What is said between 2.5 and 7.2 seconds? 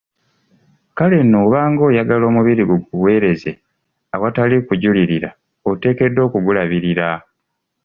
gwo gukuweereze awatali kujulirira, oteekeddwa okugulabirira.